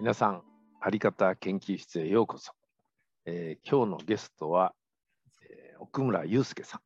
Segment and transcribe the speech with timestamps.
[0.00, 0.42] 皆さん、
[0.80, 2.54] あり方研究室へようこそ。
[3.26, 4.72] えー今日のゲストは、
[5.42, 6.80] えー奥村祐介さん、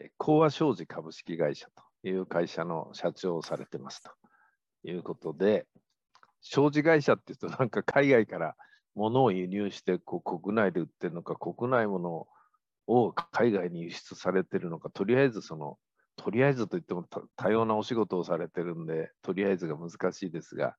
[0.00, 1.68] えー、講和商事株式会社
[2.02, 4.10] という会社の社長をされてますと
[4.88, 5.66] いうことで、
[6.40, 8.56] 商事会社っていうと、なんか海外から
[8.94, 12.26] 物を輸入してこう国内で売ってるのか、国内もの
[12.86, 15.76] を海外に輸出されてるのか、とりあえずその、
[16.16, 17.04] とりあえずといっても
[17.36, 20.74] 多様なお仕事をされてるんで、とりあえずが難しいですが、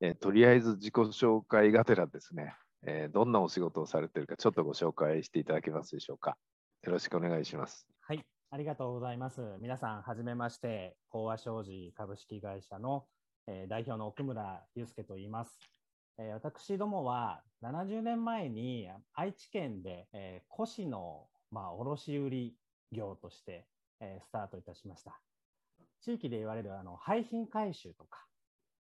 [0.00, 2.54] えとりあえず自己紹介がてらですね、
[2.86, 6.36] えどんなお仕事をされているか、ちょっとご紹介していただけますでしょうか。
[6.82, 7.86] よろしくお願いします。
[8.00, 9.40] はい、ありがとうございます。
[9.60, 13.06] 皆さん、はじめまして、講和商事株式会社の、
[13.48, 15.58] え代表の奥村祐介と言います。
[16.18, 22.54] え私どもは70年前に愛知県で、え、古紙の、まあ、卸売
[22.92, 23.66] 業として、
[24.00, 25.20] えスタートいたしました。
[26.00, 28.27] 地域で言われるあの廃品回収とか、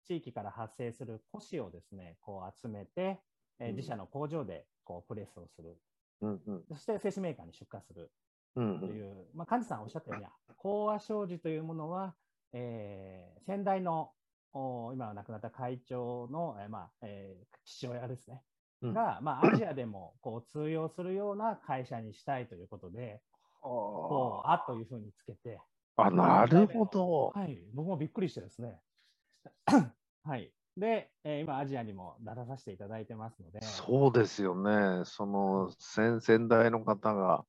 [0.06, 3.20] 地域から発生する古紙をですね、こう集めて、
[3.58, 5.76] えーうん自社の工場でこうプレスをする。
[6.22, 8.10] うんうんそして製紙メーカーに出荷する。
[8.56, 10.26] うんうんという、まあ、幹事さんおっしゃったように、
[10.56, 12.14] 講和商事というものは、
[12.52, 14.12] えー先代の
[14.52, 18.42] お今は亡くなった会長の、えーまあえー父親ですね、
[18.82, 23.20] うんが、まあ、アジアでもこう通用するような会社にしたいということで、
[23.60, 25.60] こうあというふうにつけて、
[25.96, 27.32] あ、なるほど。
[27.34, 28.80] はい、僕もびっくりしてですね。
[30.22, 35.04] はい、で、えー今、アジアにも出させていただいてますので、そうですよね。
[35.04, 37.44] その先々代の方が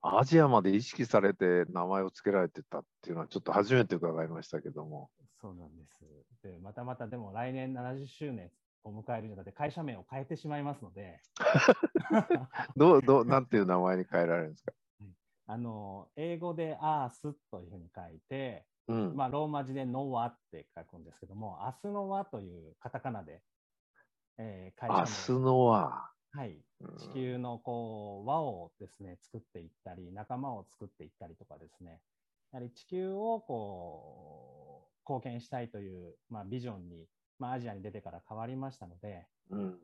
[0.00, 5.10] アジアまで意識されて名前を付けられてたっていうのはちょっと初めて伺いましたけども。
[5.40, 6.04] そうなんです。
[6.42, 8.50] で、またまたでも来年70周年
[8.84, 11.20] を迎えるにあたって会社名を変えてしまいますので、
[12.76, 14.72] どう、どう、なんていう名前に変えられるんですか？
[15.50, 19.16] あの、英語でアースというふうに書いて、うん。
[19.16, 23.42] まあ、ローマ字でノワって書くんですけども、明日の輪というカタカナで、
[24.38, 26.96] えー会明社名日のは、はい、うん。
[26.96, 32.00] 地球のこう輪をですね作っていったり仲間を作っていったりとかですね。
[32.52, 37.06] やはり地球をこう貢献したいという、まあ、ビジョンに、
[37.38, 39.78] まあ、アジアに出てから変わりましたのでうん。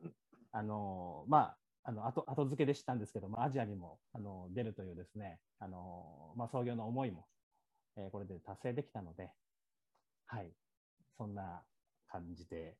[0.51, 7.25] あのまああの後後付けで知ったんですけどもアジアにもあの出るというですねあの、まあ、創業の思いも、
[7.97, 9.29] えーこれで達成できたので
[10.25, 10.51] はい
[11.17, 11.63] そんな
[12.07, 12.75] 感じで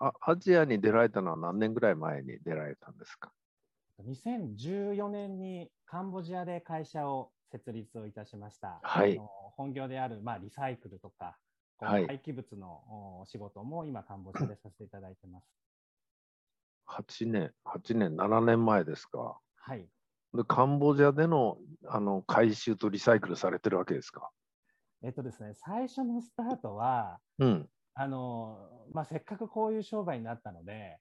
[0.00, 3.32] あ、アジアに出られたのは何年ぐらい前に出られたんですか
[4.04, 8.80] ？2014年にカンボジアで会社を設立をいたしました。
[8.82, 9.18] はい
[9.56, 11.36] 本業である、まあ、リサイクルとか、
[11.80, 15.44] 廃棄物のお仕事も今、カンボジアでさせていただいてます。
[16.86, 19.40] ?8 年、8年、7年前ですか。
[19.56, 19.88] はい。
[20.32, 21.58] で、カンボジアでの
[21.88, 24.30] あの回収とリサイクルされてるわけですか？
[25.02, 27.68] えっとですね、最初のスタートは、うん。
[27.94, 30.98] あのまあ、せっかくこういう商売になったので、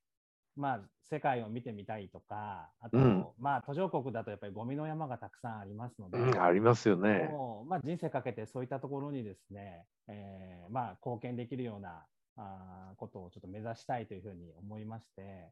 [0.56, 7.30] まあ、世界を見てみたいとか、あと、うんまあ、途上国だとやっぱりゴミの山がたくさんありますので、うん、ありますよね。
[7.31, 12.06] もうまあ、人生かけてそういったところにですね、えーまあ、貢献できるような
[12.36, 15.52] あーことをちょっと目指したいというふうに思いまして、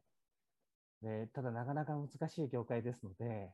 [1.02, 3.52] でただなかなか難しい業界ですので、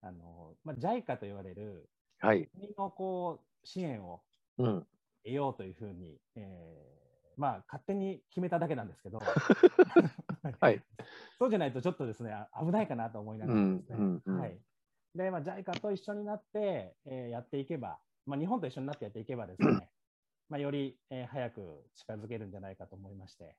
[0.00, 1.88] あのまあ、JICA と言われる
[2.20, 2.48] はい。
[2.54, 4.33] 国のこう支援をうん。
[5.24, 7.04] 得ようというふうに、えー
[7.36, 9.18] まあ、勝手に決めただけなんですけど、
[10.60, 10.82] はい。
[11.38, 13.96] そうじゃないとちょっとですね、あ危ないかなと思いながらですね。
[13.96, 14.60] うんうんうんはい。
[15.14, 19.90] で、まあ、JICA と一緒になって、えーやっていけば、まあ、日本と一緒になってやっていけばですね、
[20.48, 23.56] まあ、より、えー早く近づけるんじゃないかと思いまして、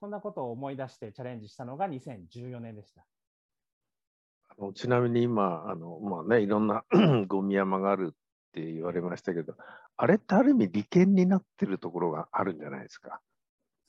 [0.00, 3.06] そんなことを思い出してチャレンジしたのが2014年でした。
[4.50, 6.84] あのちなみに今、あのまあね、いろんな
[7.28, 8.16] ゴミ山があるっ
[8.52, 9.56] て言われましたけど、
[9.98, 13.20] あれってある意味利権になってるところがあるんじゃないですか？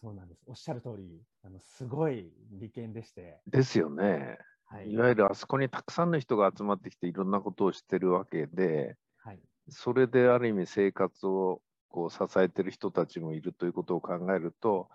[0.02, 0.44] そうなんです。
[0.48, 4.38] おっしゃる通り、あのすごい利権でして、ですよね。
[4.66, 4.92] はい。
[4.92, 9.40] いわゆるあそこにたくさんの人が集まってきていろんなことをしてるわけで、はい、
[9.70, 14.90] それである意味生活をこう支えてる人たちもいるということを考えると、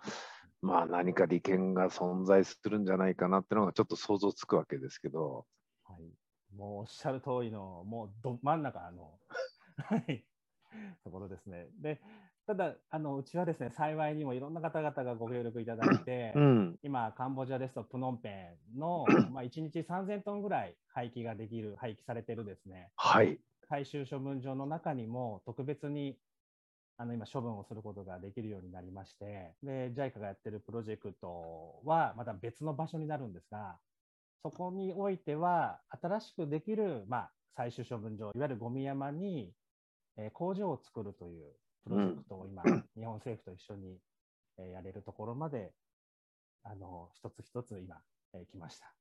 [0.61, 5.45] まあ何か利権が存在するんじゃないかなっていうのがちょっと想像つくわけですけど、
[5.83, 9.19] はい、もうおっしゃる通りの、もうど真ん中の、
[9.77, 10.25] はい、
[11.03, 11.67] ところですね。
[11.81, 12.01] で、
[12.47, 26.17] ただ、あのうちはですね、幸いにもいろんな方々がご協力いただいて、うん、今、カンボジアですとプノンペンの、まあ、1日3000トンぐらい廃棄ができる、廃棄されてるですね、はい、回収処分場の中にも特別に
[26.97, 33.77] あの今処分をすることができるようになりまして、で、JICA がやってるプロジェクトはまた別の場所になるんですが、
[34.43, 39.51] そこにおいては新しくできる、まあ、最終処分場、いわゆるゴミ山に、
[40.17, 41.53] えー工場を作るという
[41.83, 42.63] プロジェクトを今、
[42.97, 43.97] 日本政府と一緒に、
[44.57, 45.73] えーやれるところまで
[46.63, 48.01] あの一つ一つ今、
[48.33, 48.93] えー来ました。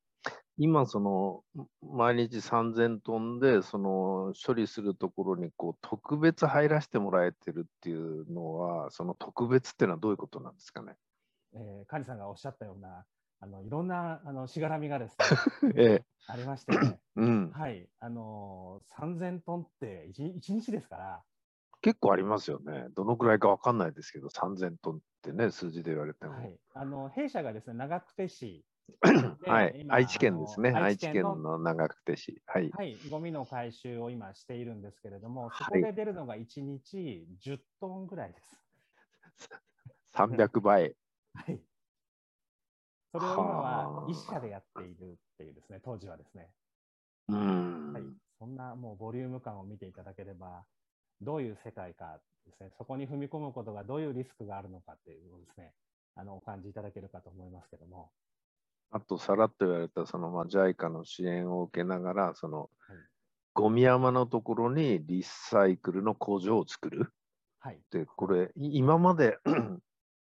[0.56, 1.42] 今、その、
[1.82, 10.96] 毎日3000トンで、その、処理するところに、こう、特別入らせてもらえてるっていうのは、その特別っていうのはどういうことなんですかね？
[11.54, 13.04] えー、管理さんがおっしゃったような、
[13.40, 15.26] あのいろんなあのしがらみがですね、
[15.76, 17.50] ええ、ありまして、ね、うん。
[17.50, 21.22] はい、あのー、3000トンって 1, 1日ですから、
[21.82, 22.86] 結構ありますよね。
[22.96, 26.32] どのくらいかわかんないですけど、3000トンってね、数字で言われても。
[26.32, 28.64] はい、あの弊社がですね、長久手市
[29.02, 30.70] で はい、今愛知県ですね。
[30.70, 32.42] 愛知県の長久手市。
[32.46, 32.70] はい。
[32.70, 38.62] はい、ゴミの回収を今しているんですけれども、そはいこで出るのが1日10トンぐらいです。
[40.14, 40.96] 300倍。
[41.34, 41.60] はい。
[43.14, 46.50] それを今は一社でやっているっていうですね、当時はですね、
[47.28, 47.92] うん。
[47.92, 48.02] はい、
[48.40, 50.64] そんなもうボリューム感を見ていただければ、
[51.20, 55.72] どういう世界かですね、そこに踏み込むことがどういうリスクがあるのかっていうのをですね、
[56.16, 58.10] あのお感じいただけるかと思いますけども、
[58.90, 62.70] あと、さらっと言われた、その、まあ、JICA の支援を受けながら、その、はい。
[63.52, 67.12] ゴミ山のところにリサイクルの工場を作る。
[67.60, 69.38] はい、で、これ、い今まで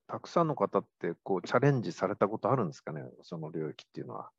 [0.09, 4.31] たくさんの方って、こう、チャレンジされたことあるんですかね、その領域っていうのは。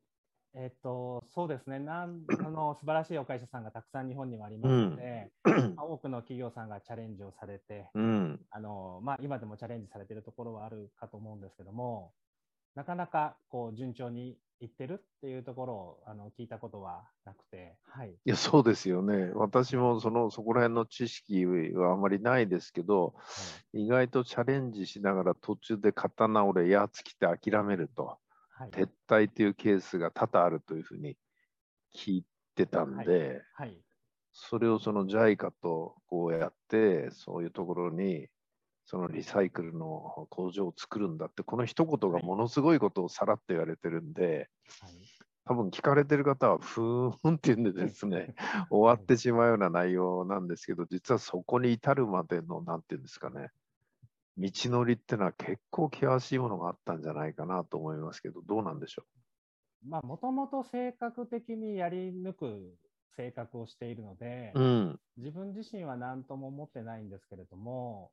[0.52, 5.30] えっと、そうですね、なん あの素晴らしいお会社さんがたくさん日本にはありますので、
[5.76, 8.40] まあ多くの企業さんがチャレンジをされて、うん。
[8.50, 12.12] あのまあ、今でもチャレンジされているところはあるかと思うんですけども、
[12.74, 19.30] なかなかこう順調にいってるっていうところをあの聞いたことはなくて、はい、いや、そうですよね。
[19.34, 23.14] 私もその、そこら辺の知識はあまりないですけど、
[23.72, 28.18] 意外とチャレンジしながら途中で刀折れ、やつきて諦めると、
[28.50, 31.16] はい、撤退というケースが多々あるというふうに
[31.96, 32.24] 聞い
[32.54, 33.80] てたんで、はい、
[34.32, 38.28] それをその JICA とこうやって、そういうところに、
[38.84, 44.48] そのリサイクルの工場を作るんだって、この一言がものすごいことをさらっと言われてるんで、
[44.80, 44.92] はい、
[45.44, 48.34] 多分聞かれてる方は、ふーんって言うんでですね、
[48.70, 53.50] 終わってしまうような内容なんですけど、実はそこに至るまでの、なんていうんですかね、
[54.38, 59.04] 道のりってのは結構険しいものがあったんじゃないかなと思いますけど、どうなんでしょ
[59.86, 62.76] まあ、もともと性格的にやり抜く
[63.16, 64.60] 性格をしているので、う。
[64.60, 65.00] うん。
[65.16, 68.10] 自分自身は何とも思ってないんですけれども、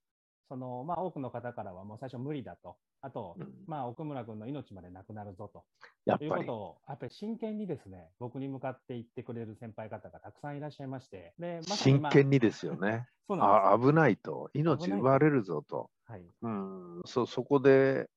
[0.50, 5.66] そのまあ、多くの方からはもう最初無理だと、あと、うんまあ、奥村君の命までなくなるぞと
[6.06, 6.30] いうやっぱり。
[6.32, 13.08] ことを、やっぱり真剣にですね、僕に向かって言ってくれる先輩方がたくさんいらっしゃいまして、でまさに真まあ剣にですよね。
[13.28, 14.50] そうなんあ危ないと。
[14.54, 15.90] 命奪われるぞと。
[16.06, 17.02] はいうん。
[17.06, 18.10] そ、そこで、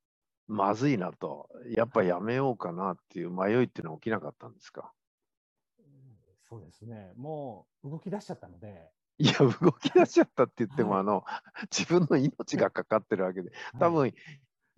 [0.47, 1.49] まずいなと。
[1.77, 4.93] やっぱやめようかなっていう迷いっていうのは起きなかったんですか？
[6.43, 8.91] そうですね、もう動き出しちゃったので、
[9.21, 11.25] いや、動き出しちゃったって言っても、はいあの、
[11.71, 14.15] 自分の命がかかってるわけで、多はい、分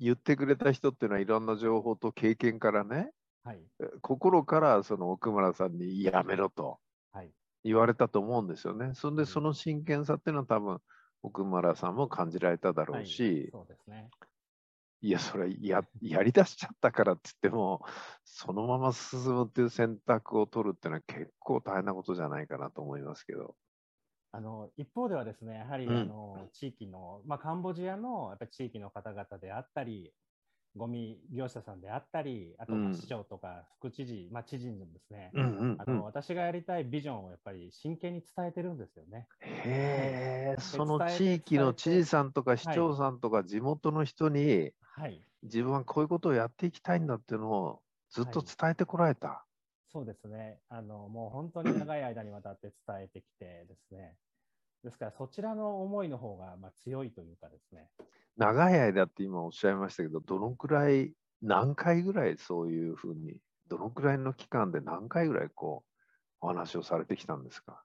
[0.01, 3.13] 言ってくれた人っていうのはいろんな情報と経験からね、
[3.45, 6.79] はい、え心からその奥村さんにやめろと
[7.13, 7.31] はい、
[7.63, 8.93] 言われたと思うんですよね。
[8.95, 10.81] そんで、うんその真剣さっていうのは多分
[11.23, 14.09] 奥村さんも感じられただろはいうし、そうですね。
[15.03, 17.85] いや、それや、やりだしちゃったからって言っても、
[18.25, 23.57] そのまま進むっていう選択を取るっていうのは結構大変なことじゃないかなと思いますけど。
[24.33, 25.97] あの一方ではですね、やはり、うん。
[25.97, 30.15] あの地域の、まあ、カンボジアのやっぱり地域の方々であったり、
[30.77, 36.05] ゴミ業者さんであったり、あと市長とか副知事、まあ、知事にですね、うんうんあのうん。
[36.05, 39.29] 私がやりたいビジョンをやっぱり真剣に伝えてるんですよね。
[39.65, 48.47] へえ、その地域の知事さんとか市長さんとか地元の人に、はい、自分はこういうことをやっていきたいんだっていうのをずっとはい。
[48.47, 49.47] 伝えてこられた。
[49.93, 50.59] そうですね。
[50.69, 54.15] あのもう本当に長い間にわたって伝えてきてですね。
[54.83, 57.89] ですからそちらの思いの方がまあ強いというかですね。
[58.37, 63.37] 長い間って今おっしゃいましたけど、どのくらい、何回ぐらいそういうふうに、
[63.69, 67.85] どのくらいの期間で何回ぐらいこう、お話をされてきたんですか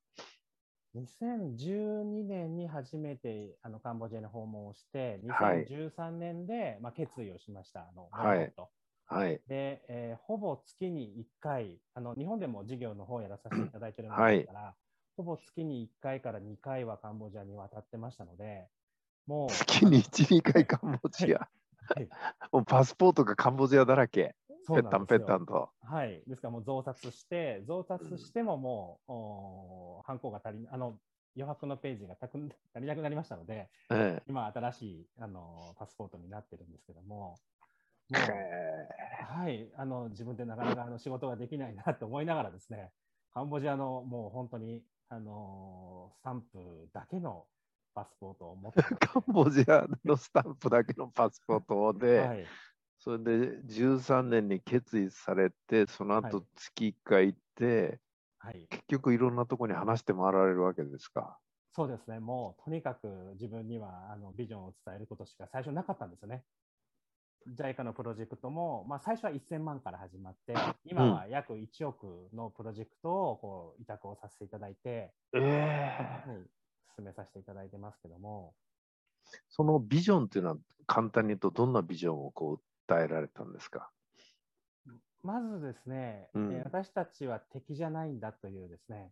[0.96, 7.82] ？2012年に初めてあのカンボジアに訪問をして、はい2013年で、まあ、決意をしました。
[7.82, 8.70] あのはいと
[9.08, 9.42] はい。
[9.48, 14.76] で、えーほぼ月に1回あの、日本でも事業の方をやらさせていただいているものですから、
[15.16, 18.68] ほぼ月に1回から2回はカンボジアに渡ってましたので、
[19.26, 21.40] もう、月に1、2回カンボジア。
[21.40, 22.10] はい。
[22.52, 24.36] もうパスポートがカンボジアだらけ。
[24.68, 25.70] ペッタンペッタンと。
[25.82, 31.00] はい、ですからもう増刷して、増刷してももう、おーハンコが足りなあの
[31.38, 32.38] 余白のページがたく
[32.74, 37.57] 足りなくなりましたので、え今、新しいあのパスポートになってるんですけども、え
[38.10, 38.48] もう
[39.38, 42.92] はい、あの自分でなかなかあの仕事ができないなと思いながらですね、
[43.34, 47.46] カンボジアのもう本当に、あのスタンプだけの
[47.94, 52.46] パスポートを持って、 カンボジアのスタンプだけのパスポートで、はい、
[53.00, 58.00] それで13年に決意されて、その後はい月1回行って、
[58.40, 58.68] はい。
[58.70, 61.38] 結局いろんなところに話して回られるわけですか？
[61.74, 62.20] そうですね。
[62.20, 66.44] もうとにかく自分にはあのビジョンを伝えることしか最初なかったんですよね。
[67.56, 76.30] JICA のプロジェクトも、まあ、最初は1000万から始まって、今は約1億のプロジェクトをこう委託をさせていただいて、ええ。
[76.30, 76.50] はい、
[76.96, 78.56] 進めさせていただいてますけども、
[79.50, 83.92] そのビジョンっていうのは簡単に言うとどんなビジョンをこう訴えられたんですか？
[85.24, 86.54] まずですね、うん。
[86.54, 89.12] えー私たちは敵じゃないんだというですね、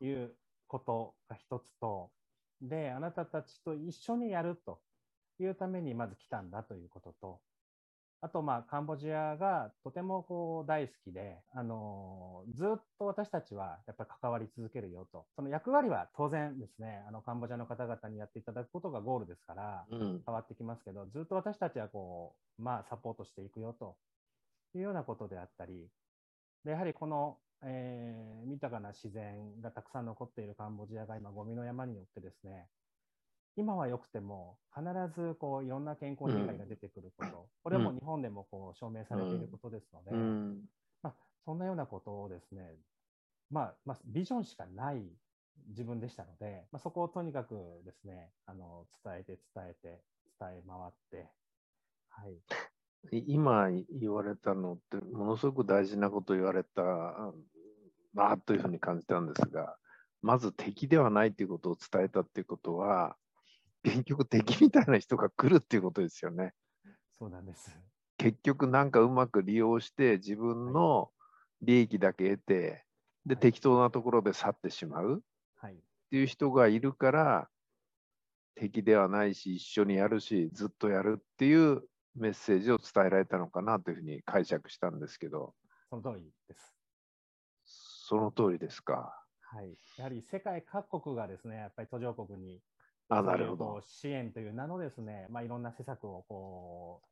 [0.00, 0.34] いう
[0.66, 2.10] ことが一つと、
[2.60, 4.80] で、あなたたちと一緒にやると
[5.42, 7.40] いうためにまず来たんだということと、
[8.24, 20.22] あと、まあ、カンボジアがとてもこう大好きで、あのーずっと私たちはやっぱり関わり続けるよと、その役割は当然ですね、あのカンボジアの方々にやっていただくことがゴールですから、うん。
[20.24, 23.96] 変わってきますけど、ずっと私たちはこう、まあ、サポートしていくよと
[24.74, 25.88] いうようなことであったり、
[26.64, 32.68] でやはりこの、えー豊かな自然がたくさん残っているカンボジアが今、ゴミの山によってですね、
[33.56, 40.64] 今は良くても、必ずこういろんな健康被害が出てくること、これはもう日本でもこう証明されていることですので、うん。
[41.02, 42.74] まあ、そんなようなことをですね、
[43.50, 45.02] まあ、まあ、ビジョンしかない
[45.68, 47.54] 自分でしたので、まあ、そこをとにかく
[47.84, 50.00] ですね、あの伝えて伝えて
[50.40, 51.28] 伝え回って、
[52.08, 56.82] はい、い今言われたのってものすごく大事なこと言われた
[58.14, 59.76] なというふうに感じたんですが、
[60.22, 63.16] まず敵ではないということを伝えたっていうことは、
[63.82, 66.52] 結局敵みたいな人が来るっていうことですよね。
[67.18, 67.76] そうなんです。
[68.16, 71.10] 結局なんかうまく利用して自分の
[71.60, 72.84] 利益だけ得て、
[73.26, 75.22] で、はい適当なところで去ってしまう
[75.56, 75.76] はい、っ
[76.10, 77.48] ていう人がいるから、
[78.54, 81.82] 敵ではないし、一緒にやるし、ずっとやるっていう
[82.14, 85.54] メッセージを伝えられたのかなというふうに解釈したんですけど、
[85.88, 86.74] その通りです。
[87.64, 89.18] その通りですか。
[89.40, 92.60] はい、やはり世界各国がですね、やっぱり途上国に
[93.08, 93.80] あ、なるほど。
[93.82, 97.02] 支援という名のですね、まあ、いろんな施策をこ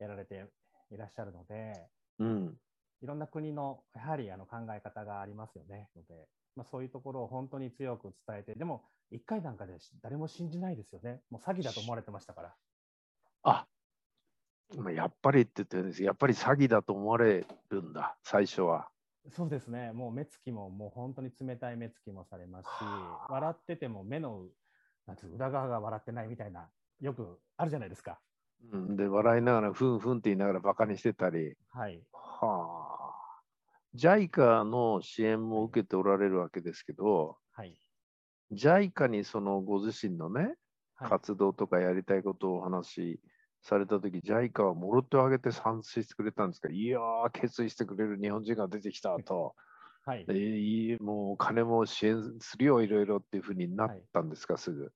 [0.00, 0.46] うやられて
[0.90, 1.88] いらっしゃるので、
[2.18, 2.56] うん。
[3.02, 5.88] いろんな国のやはりあの考え方がありますよね。
[5.96, 11.20] ので、まあ、そういうところを本当に強く伝えて、でも、1回なんかでし誰も信じないですよね。
[11.30, 12.54] もう詐欺だと思われてましたから。
[13.42, 13.66] あ、
[14.76, 18.88] まあやっぱりって言ってるんですやっぱり詐欺だと思われるんだ、最初は。
[19.30, 19.92] そうですね。
[19.92, 24.46] もう目つきも、もう本当に冷たい目つきもされますしは、あ笑ってても目の
[25.08, 26.68] なんていうの裏側が笑ってないみたいな、
[27.00, 28.20] よくあるじゃないですか。
[28.72, 31.54] うん、で、笑いながら、ふんふんって言いながらバカにしてたり。
[31.70, 32.02] はい。
[32.12, 33.42] はあ。
[33.94, 37.74] JICA の支援も受けておられるわけですけど、はい。
[38.52, 40.56] JICA にそのご自身のね、
[40.96, 43.20] はい、活動とかやりたいことをお話し
[43.62, 46.68] されたとき、JICA はもろ手を挙げて賛成してくれたんですか？
[46.68, 49.54] いやー、決意してくれる日本人が出てきたと、
[50.04, 50.32] はいえ。
[50.32, 54.92] ーいいもう金も支援するよ、いろいろっていうふうになったんですか、すぐ。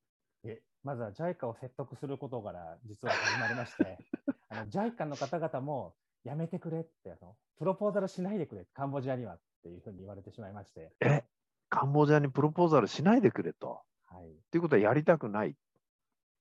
[0.85, 3.99] えまずは JICA を説得することから実は始まりまして、
[4.49, 11.25] あの JICA の方々もやめてくれってあの、プロポーザルしないでくれ、カンボジアにはっていうふうに言われてしまいまして、え、
[11.69, 13.83] カンボジアにプロポーザルしないでくれと？
[14.07, 15.57] はい、っていうことはやりたくない？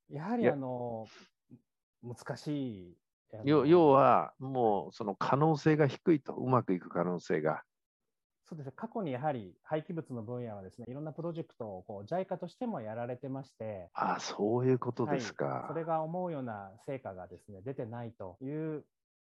[0.10, 1.08] やはいりやあの
[2.04, 2.48] 難し
[2.92, 2.98] い。
[3.46, 7.64] 要は、もうその可能性が低いと、うまくいく可能性が。
[8.52, 15.46] そうですね過去にやはり廃棄物の分野はですねいろんなプロジェクトをこう JICA としてもやられてまして、あそういうことですか。
[15.46, 18.84] はい、それが思うような成果がですね出てないという、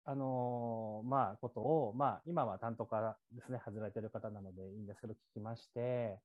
[0.06, 6.18] あのーまあ、ことを、まあ、今は担当からですね外れてる方なのでいいんですけど聞きまして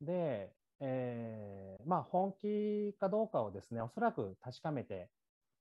[0.00, 5.10] で、えーまあ、本気かどうかをですねおそらく確かめて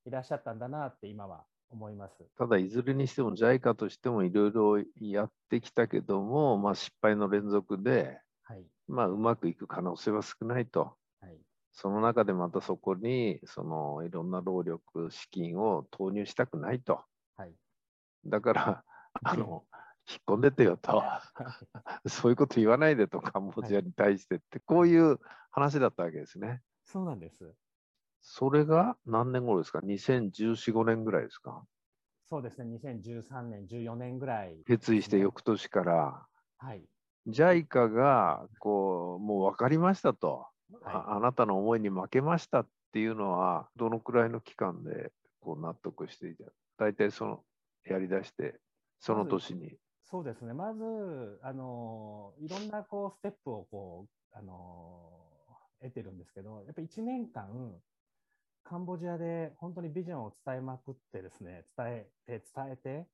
[0.07, 2.23] いらっしゃったんだなって今は思います。
[2.37, 10.95] ただ、いずれにしても JICA としてもいろいろやってきたけども、まあ、失敗の連続で、はいまあ、うまくいく可能性は少ないと。
[11.21, 11.37] はい
[11.77, 17.03] その中でまたそこにそのいろんな労力、資金を投入したくないと。
[17.35, 17.53] はい
[18.25, 18.83] だから、
[19.23, 19.65] あの、
[20.09, 21.03] 引っ込んでてよと。
[22.07, 25.19] そういうこと言わないでと、カンボジアに対してって、こういう
[25.51, 26.61] 話だったわけですね。
[26.85, 27.53] そうなんです。
[28.27, 31.63] それが何年頃ですか ?2014、5年ぐらいですか？
[32.27, 36.27] そうですね、2013年、14年ぐらい、決意して翌年から、
[36.57, 36.83] はい、
[37.27, 40.47] JICA が、こう、もう分かりましたと、
[40.83, 46.45] あはあなたの思いに負けましたっていうのは、どのくらいの期間でこう納得していた？
[46.77, 47.43] 大体その、
[47.85, 48.59] やりだして、
[48.99, 49.67] その年に。
[49.67, 55.11] い、そうですね、まず、あのいろんなこうステップをこう、あの
[55.79, 57.79] 得てるんですけど、やっぱり1年間、
[58.65, 63.07] カンボジアで本当にビジョンを伝えまくってですね、伝えて、伝えて、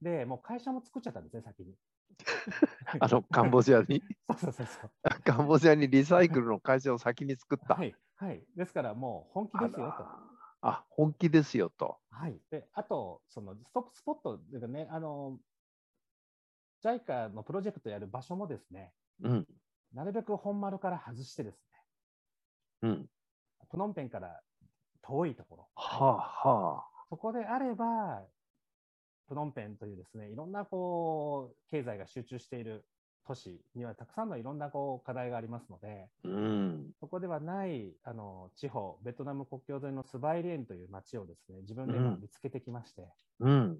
[0.00, 1.74] で、もう会社も作っちゃったんですね、先に。
[3.00, 4.90] あの、カンボジアに、 そうそうそうそう。
[5.24, 7.74] カンボジアにリサイクルの会社を先に作った。
[7.74, 8.44] はい、はい。
[8.54, 10.06] ですからもう本気ですよと。
[10.64, 11.98] あ本気ですよと。
[12.10, 12.40] はい。
[12.50, 15.40] で、あと、そのストップスポットというかね、あの、
[16.84, 19.48] JICA のプロジェクトやる場所もですね、うん、
[19.92, 21.60] なるべく本丸から外してです
[22.82, 23.10] ね、うん。
[23.68, 24.40] プノンペンから
[25.02, 28.22] 遠いところ、はあ、はそこであれば、
[29.28, 32.84] プノンペンというですね、いろんなこう経済が集中している
[33.26, 36.28] 都市にはたくさんのいろんなこう課題がありますので、あ。
[36.28, 36.90] うん。
[37.00, 43.08] そこではないあの地方、ベトナム国境沿いのスバイレーンという街をですね、自分で見つけてきまして、
[43.40, 43.78] うん。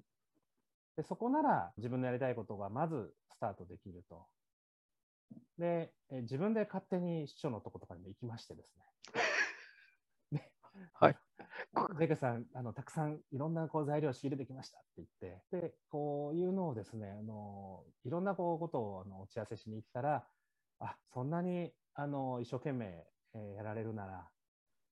[0.95, 4.25] でそこなら自分のやりたいことがまずスタートできると。
[5.57, 8.83] で、え自分で勝手に市長のとことかにも行きましてですね。
[10.73, 11.17] ではい。
[11.97, 20.27] ジェイクさんあの、たくさんいろんなこう材料を仕入れてきましたって言って、で、こういうのをですね、あのいろんなこうことをあの打ち合わせしに行ったら、
[20.79, 24.29] あそんなにあの一生懸命、えーやられるなら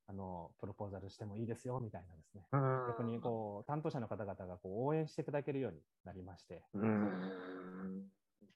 [0.07, 2.45] あの、プロポーザルしてもいいですよみたいなですね、
[2.87, 8.11] 逆にこう担当者の方々がこう応援していただけるようになりまして、うん。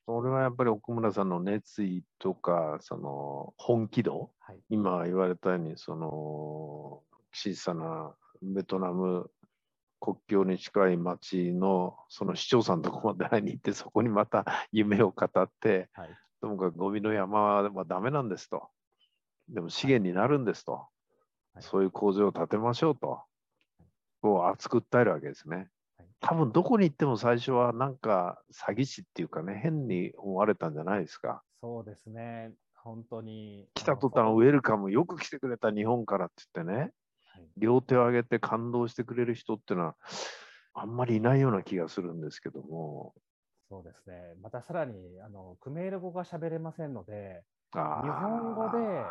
[0.06, 7.04] それはやっぱり奥村さんの熱意とか、その本気度、はい、今言われたように、その
[7.36, 9.30] 小さなベトナム
[10.00, 16.10] 国境に近い町のその市長さんのとこまで会いに行って、そこにまた夢を語って、はい、
[16.42, 18.70] ともかくゴミの山はダメなんですと。
[19.50, 20.74] でも資源になるんですと。
[20.74, 23.22] はいそういう工場を建てましょうと。
[24.22, 26.08] こう熱く訴えるわけですねはい。
[26.20, 31.44] 多分どこに行っても最初はなんか詐欺師っていうかね、変に思われたんじゃないですか。
[31.62, 33.70] そうですね、本当に。
[33.74, 36.92] 来た途端ウェルカム、よく来てくれた日本からって言ってね、はい
[37.58, 39.96] 両手を挙げて感動してくれる人っていうのは、
[40.74, 43.14] あんまりいないような気がするんですけども。
[43.70, 49.06] そうですね、またさらにあのクメール語が喋れませんので、日本語で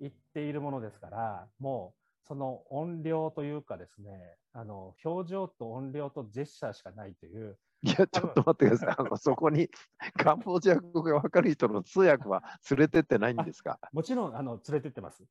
[0.00, 8.94] 言っているものですから、もうその音量というかですね、あの表情と音量とジェスチャーしかないという、いや、ちょっと待ってください。
[8.98, 9.68] あのそこに
[10.16, 13.78] カンボジア語が分かる人の通訳は連れてってないんですか？
[13.92, 15.24] もちろんあの連れてってます。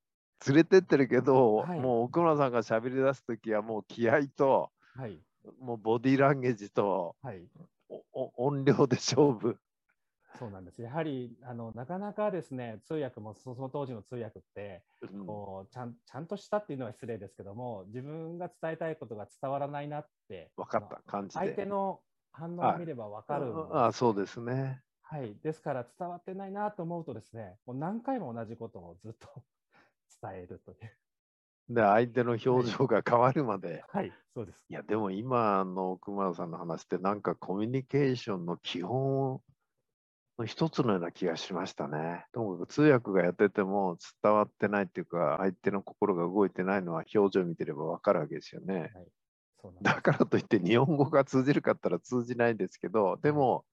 [0.47, 5.19] 連れてってるけど、はいもう奥村さんが喋り出すときはもう気合と、はい、
[5.59, 7.41] もうボディーランゲージとはい、
[7.89, 9.57] おお音量で勝負。
[10.37, 10.81] そうなんです。
[10.81, 21.45] やはりあのなかなかですね、通訳もその当時の通訳って、うんこうちゃんちゃんとしたっていうのは失礼ですけども、自分が伝えたいことが伝わらないなって、分かった感じで。
[21.45, 21.99] 相手の
[22.31, 24.81] 反応を見れば分かるんですああ、そうですね。
[25.01, 29.27] はい、ですから伝わってないなと思うとですね、もう何回も同じことをずっと
[30.21, 30.91] 伝えるという。
[31.69, 33.83] で、相手の表情が変わるまで。
[33.89, 34.65] はい、そうです。
[34.69, 39.41] いや、でも今の奥村さんの話って、なんかコミュニケーションの基本
[40.39, 42.25] の一つのような気がしましたね。
[42.31, 48.91] ともかく通訳がやってても伝わってないっていうか、相手の心が動いてないのは表情見てればわかるわけですよね。
[49.61, 53.65] そうなんですだからといって日本語が通じるかったら通じないんですけど、でも、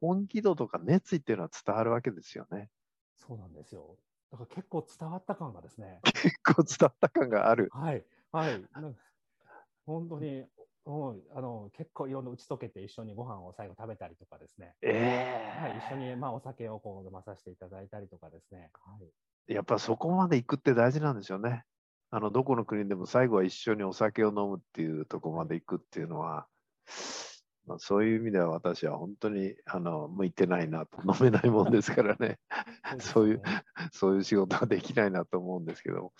[0.00, 2.68] 本気度とか熱意っていうのは伝わるわけですよね。
[3.16, 3.96] そうなんですよ。
[4.34, 7.68] だから結構伝わった感がですね、結構伝わった感がある。
[7.72, 8.64] はい、はい、
[9.86, 10.44] 本当に、
[10.86, 18.98] うん、あの結構いろんな打ち解けて一緒にご飯を最後食べたりとかですね、えはい、一緒に、まあ、お酒をこう飲まさせていただいたりとかですね、は
[19.48, 21.64] い、やっぱそこまで行くって大事なんでしょうね。
[22.10, 26.46] あの、どこの国でも最後は一緒にお酒を飲むっていうところまで行くっていうのは、
[27.66, 32.38] まあ、そういう意味では私は本当にあの向いてないなと、飲めないもんですからね、
[33.00, 33.42] そういう
[33.92, 36.12] そういう仕事はできないなと思うんですけど、